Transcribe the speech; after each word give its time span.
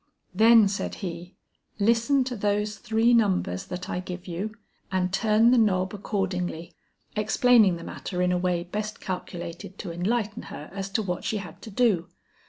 'Then,' 0.33 0.67
said 0.67 0.95
he, 1.05 1.35
'listen 1.77 2.23
to 2.23 2.35
those 2.35 2.77
three 2.77 3.13
numbers 3.13 3.67
that 3.67 3.87
I 3.87 3.99
give 3.99 4.25
you; 4.27 4.55
and 4.91 5.13
turn 5.13 5.51
the 5.51 5.59
knob 5.59 5.93
accordingly,' 5.93 6.73
explaining 7.15 7.75
the 7.75 7.83
matter 7.83 8.19
in 8.23 8.31
a 8.31 8.37
way 8.39 8.63
best 8.63 8.99
calculated 8.99 9.77
to 9.77 9.91
enlighten 9.91 10.41
her 10.49 10.71
as 10.73 10.89
to 10.93 11.03
what 11.03 11.23
she 11.23 11.37
had 11.37 11.61
to 11.61 11.69
do. 11.69 12.07